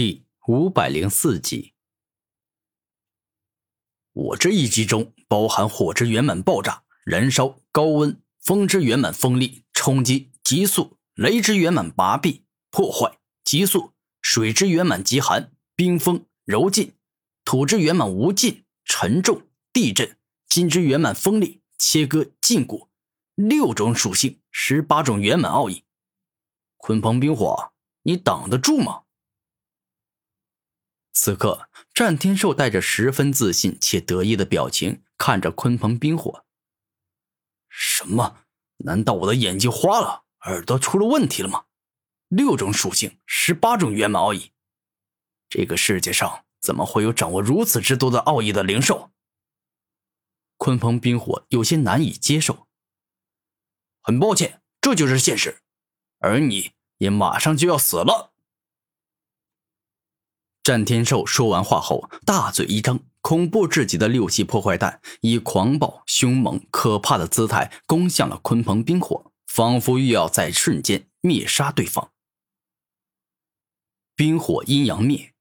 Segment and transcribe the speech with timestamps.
[0.00, 1.74] 第五百零四集，
[4.12, 13.92] 我这一击中包含火之圆满爆炸、燃烧、高温、风之圆满锋利、冲击、急速、雷之圆满拔臂、破坏、急速、
[14.22, 16.92] 水之圆满极寒、冰封、柔劲、
[17.44, 19.42] 土之圆满无尽、沉重、
[19.72, 20.16] 地震、
[20.48, 22.86] 金之圆满锋利、切割、禁锢，
[23.34, 25.82] 六种属性，十八种圆满奥义。
[26.78, 27.72] 鲲鹏冰火，
[28.02, 29.02] 你挡得住吗？
[31.20, 36.44] 此刻，战天寿带着十分自信且得意的表情看着鲲鹏冰火。
[37.68, 38.44] 什么？
[38.84, 41.64] 难道我的眼睛花了，耳朵出了问题了吗？
[42.28, 44.52] 六种属性，十八种圆满奥义，
[45.48, 49.10] 这个世界上怎么会有掌握如此之多的奥义的灵兽？
[50.56, 52.68] 鲲鹏冰火有些难以接受。
[54.00, 55.62] 很抱歉，这就是现实，
[56.20, 58.32] 而你也马上就要死了。
[60.68, 72.10] 战天寿说完话后，大嘴一张，恐怖至极的六系破坏弹以狂暴、凶猛、可怕的姿态攻向了鲲鹏冰火，仿佛欲要在瞬间灭杀对方。
[74.14, 75.32] 冰火阴阳灭。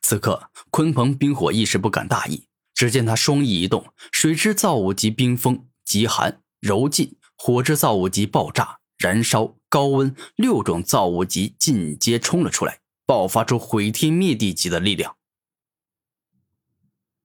[0.00, 12.78] 此刻，鲲鹏冰火一时不敢大意，只见他双翼一动，水之造物级冰封、极寒、柔劲，火之造物级爆炸、燃烧、高温六种造物级尽皆冲了出来。
[13.06, 15.16] 爆发出毁天灭地级的力量。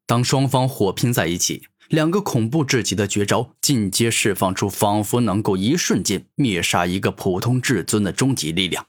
[0.06, 8.88] 当双方火拼在一起，两个恐怖至极的绝招进阶释放出，仿佛能够一瞬间灭杀一个普通至尊的终极力量。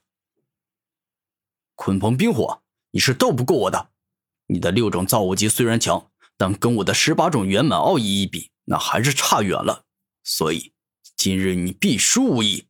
[1.77, 3.91] 鲲鹏冰火，你是斗不过我的。
[4.47, 9.85] 你的六种造物级虽然强，但跟我的十八种圆满奥义一比，那还是差远了。
[10.25, 10.73] 所以，
[11.17, 12.67] 今日你必输无疑。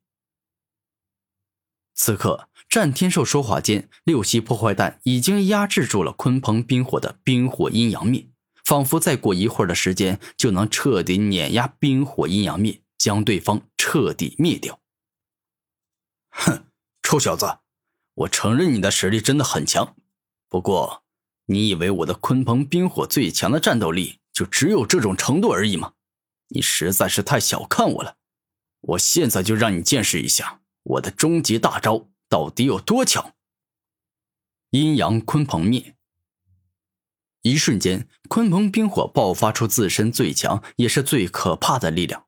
[1.94, 2.49] 此刻。
[2.70, 8.28] 战天兽说话间，六系破坏弹已经压制住了鲲鹏冰火的冰火阴阳灭，
[8.64, 14.78] 仿佛再过一会儿的时间就能彻底碾压冰火阴阳灭，将对方彻底灭掉。
[16.28, 16.66] 哼，
[17.02, 17.58] 臭小子，
[18.14, 19.96] 我承认你的实力真的很强，
[20.48, 21.02] 不过，
[21.46, 25.94] 你以为我的鲲鹏冰火最强的战斗力就只有这种程度而已吗？
[26.50, 28.14] 你实在是太小看我了。
[28.82, 32.06] 我现在就让你见识一下我的终极大招。
[32.30, 33.34] 到底有多强？
[34.70, 35.96] 阴阳鲲鹏灭。
[37.42, 42.26] 一瞬间，鲲鹏冰火爆发出自身最强也是最可怕的力量。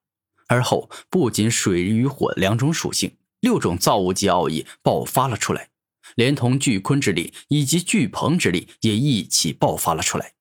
[0.48, 5.70] 而后，不仅水与火两种属性，六种造物级奥义爆发了出来，
[6.16, 10.32] 连同巨鲲之力以及巨鹏之力也一起爆发了出来。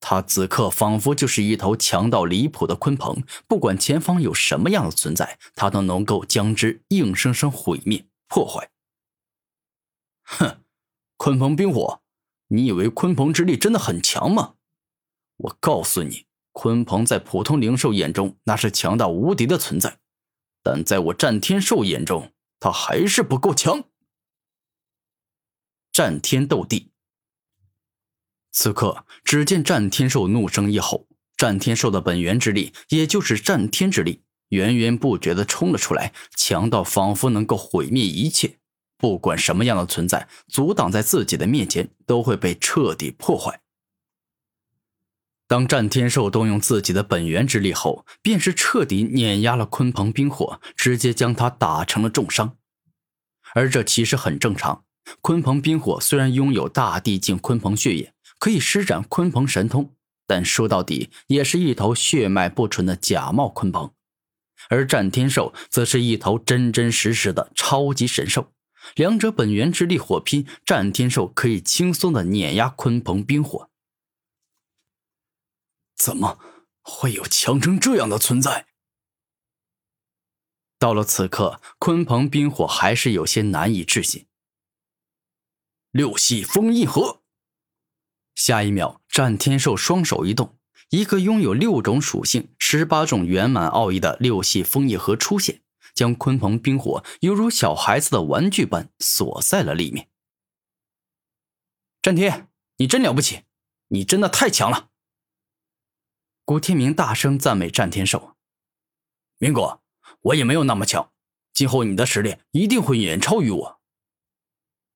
[0.00, 8.68] 他此刻仿佛就是一头强到离谱的鲲鹏，不管前方有什么样的存在，他都能够将之硬生生毁灭破坏。
[10.38, 10.62] 哼，
[11.18, 12.02] 鲲鹏冰火，
[12.48, 14.54] 你以为鲲鹏之力真的很强吗？
[15.36, 19.98] 我告诉你，鲲鹏在普通灵兽眼中那是强到无敌的存在，
[20.62, 23.82] 但在我战天兽眼中，他还是不够强。
[25.90, 26.92] 战天斗地。
[28.52, 38.59] 此刻，只见战天兽怒声一吼，战天兽的本源之力，也就是战天之力，源源不绝的冲了出来，强到仿佛能够毁灭一切。
[39.00, 43.60] 不管什么样的存在阻挡在自己的面前，都会被彻底破坏。
[45.48, 52.56] 当战天兽动用自己的本源之力后，便是彻底碾压了鲲鹏冰火，直接将他打成了重伤。
[53.54, 54.84] 而这其实很正常。
[55.22, 59.92] 鲲鹏冰火虽然拥有大地境鲲鹏血液，可以施展鲲鹏神通，
[60.26, 63.92] 但说到底也是一头血脉不纯的假冒鲲鹏。
[64.68, 68.52] 而战天兽则是一头真真实实的超级神兽。
[68.94, 73.70] 两者本源之力火拼，战天兽可以轻松的碾压鲲鹏冰火。
[75.96, 76.38] 怎么
[76.80, 78.66] 会有强成这样的存在？
[80.78, 84.26] 到了此刻，鲲鹏冰火还是有些难以置信。
[85.90, 87.20] 六系封印盒。
[88.34, 90.56] 下一秒，战天兽双手一动，
[90.88, 95.62] 一个拥有六种属性、十八种圆满奥义的六系封印盒出现。
[96.00, 100.08] 将鲲鹏冰火犹如小孩子的玩具般锁在了里面。
[102.00, 102.48] 战天，
[102.78, 103.42] 你真了不起，
[103.88, 104.88] 你真的太强了！
[106.46, 108.34] 古天明大声赞美战天兽。
[109.36, 109.82] 明哥，
[110.22, 111.12] 我也没有那么强，
[111.52, 113.80] 今后你的实力一定会远超于我。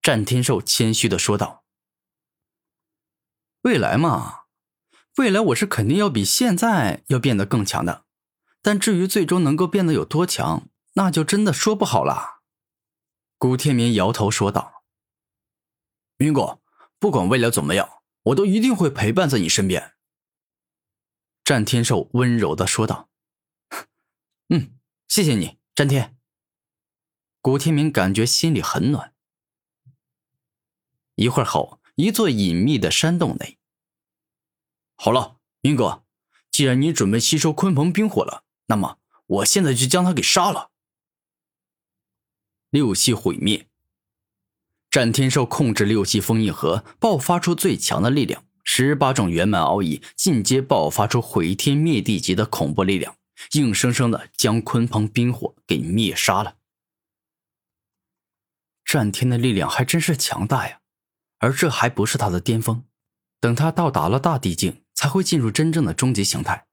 [0.01, 1.65] 战天兽谦虚的说道。
[3.61, 4.45] 未来嘛，
[5.17, 8.05] 未来我是肯定要比现在要变得更强的，
[8.63, 10.67] 但至于最终能够变得有多强？
[10.97, 12.41] 那就真的说不好了。
[13.37, 14.83] 古天明摇头说道
[16.17, 16.61] ：“云哥，
[16.99, 19.93] 不管未来怎么样，我都一定会陪伴在你身边。”
[21.43, 23.09] 战天寿温柔的说道。
[24.49, 24.77] “嗯，
[25.07, 26.17] 谢谢你，战天。”
[27.41, 29.13] 古天明感觉心里很暖。
[31.15, 33.59] 一会儿后，一座隐秘的山洞内。
[34.95, 36.05] 好了，云哥，
[36.49, 40.71] 既然你准备吸收鲲鹏冰火了，那么我现在就将他给杀了。
[42.75, 43.67] 六系毁灭。
[44.91, 53.15] 战天兽控制六系封印盒，爆发出最强的力量，十八种圆满奥义进阶爆发出毁天灭地级的恐怖力量，
[53.53, 56.57] 硬生生的将鲲鹏冰火给灭杀了。
[58.83, 60.79] 战天的力量还真是强大呀，
[61.39, 62.83] 而这还不是他的巅峰，
[63.39, 64.81] 等他到达了大地境。
[64.97, 66.67] 才会进入真正的终极形态，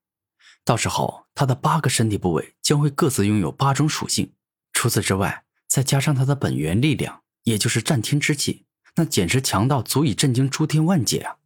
[0.64, 4.32] 到时候他的八个身体部位将会各自拥有八种属性。
[4.72, 8.66] 除此之外，再加上他的本源力量，也就是战天之气，
[8.96, 11.36] 那简直强到足以震惊诸天万界啊！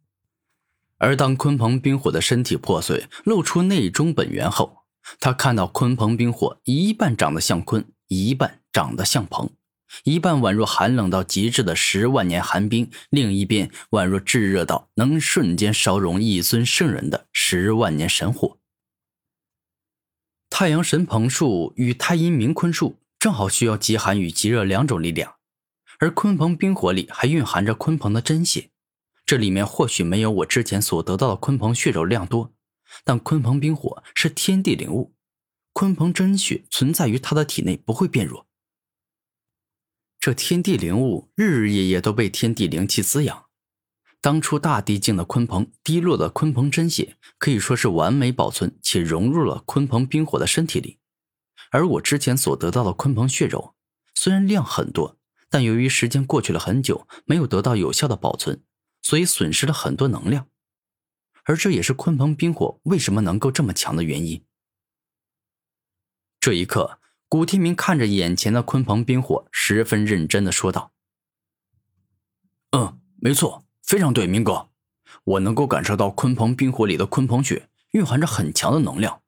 [0.97, 4.79] 而当鲲鹏冰火的身体破碎，露出内中本源后，
[5.21, 9.49] 他看到鲲鹏冰火一半长得像鲲，一半长得像鹏。
[10.03, 18.59] 一半宛若寒冷到极致的十万年寒冰，另一边宛若炙热到能瞬间烧融一尊圣人的十万年神火。
[20.49, 25.35] 太阳神鹏术与太阴冥坤术正好需要极寒与极热两种力量，
[25.99, 28.69] 而鲲鹏冰火里还蕴含着鲲鹏的真血。
[29.25, 32.53] 这里面或许没有我之前所得到的鲲鹏血肉量多，
[33.03, 35.13] 但鲲鹏冰火是天地灵物，
[35.73, 38.47] 鲲鹏真血存在于他的体内不会变弱。
[40.19, 43.45] 这天地灵物日日夜夜都被天地灵气滋养，
[44.21, 50.99] 当初大地境的鲲鹏滴落的鲲鹏真血可以说是完美保存且融入了鲲鹏冰火的身体里，
[51.71, 53.75] 而我之前所得到的鲲鹏血肉
[54.13, 55.17] 虽然量很多，
[55.49, 58.63] 但由于时间过去了很久，没有得到有效的保存，
[59.01, 60.47] 所以损失了很多能量，
[61.43, 64.43] 而这也是鲲鹏冰火为什么能够这么强的原因。
[66.39, 66.99] 这一刻。
[67.29, 70.93] 古天明看着眼前的鲲鹏冰火，十分认真的说道
[72.71, 74.69] ：“嗯，没错，非常对，明哥，
[75.25, 79.21] 我能够感受到鲲鹏冰火里的鲲鹏血蕴含着很强的能量。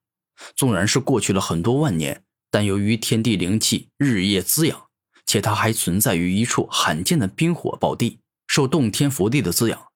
[0.56, 4.88] 纵然是过去了很多万年，但由于天地灵气日夜滋养，
[5.26, 9.88] 且它还存在于一处罕见的冰火宝地，受洞天福地的滋养，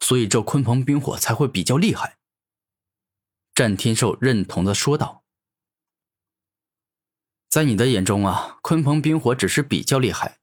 [0.00, 2.18] 所以这鲲鹏冰火才会比较厉害。”
[3.54, 5.22] 战天寿认同的说道。
[7.48, 10.38] 在你的眼中啊，鲲鹏冰火只是比较厉害，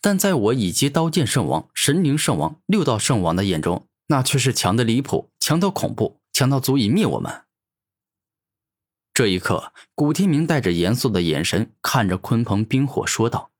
[0.00, 7.44] 但在我以及刀剑圣王、神灵圣王、六道圣王的眼中，那却是强的离谱，强到恐怖，强到足以灭我们。
[9.14, 13.52] 这一刻，古天明带着严肃的眼神看着鲲鹏冰火说道。